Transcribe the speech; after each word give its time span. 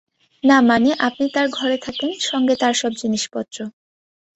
না 0.43 0.57
মানে 0.69 0.89
আপনি 1.07 1.25
তার 1.35 1.47
ঘরে 1.49 1.77
থাকেন, 1.77 2.09
সঙ্গে 2.21 2.55
তার 2.55 2.73
সব 2.73 2.91
জিনিসপত্র। 3.01 3.57